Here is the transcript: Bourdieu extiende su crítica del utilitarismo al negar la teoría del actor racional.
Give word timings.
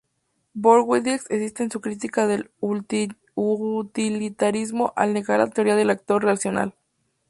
Bourdieu 0.55 1.13
extiende 1.13 1.69
su 1.71 1.79
crítica 1.79 2.25
del 2.25 2.49
utilitarismo 2.59 4.93
al 4.95 5.13
negar 5.13 5.37
la 5.39 5.45
teoría 5.51 5.75
del 5.75 5.91
actor 5.91 6.23
racional. 6.23 6.73